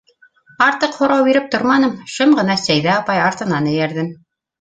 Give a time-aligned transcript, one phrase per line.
[0.67, 4.09] Артыҡ һорау биреп торманым, шым ғына Сәйҙә апай артынан эйәрҙем.